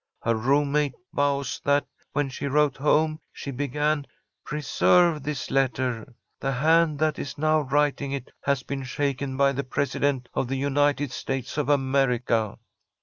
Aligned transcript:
Her 0.23 0.33
roommate 0.33 0.95
vows 1.13 1.61
that, 1.63 1.85
when 2.13 2.29
she 2.29 2.47
wrote 2.47 2.77
home, 2.77 3.19
she 3.31 3.51
began, 3.51 4.07
'Preserve 4.43 5.21
this 5.21 5.51
letter! 5.51 6.15
The 6.39 6.53
hand 6.53 6.97
that 6.97 7.19
is 7.19 7.37
now 7.37 7.59
writing 7.61 8.11
it 8.11 8.31
has 8.41 8.63
been 8.63 8.81
shaken 8.83 9.37
by 9.37 9.51
the 9.51 9.63
President 9.63 10.27
of 10.33 10.47
the 10.47 10.57
United 10.57 11.11
States 11.11 11.55
of 11.55 11.69
America!'" 11.69 12.57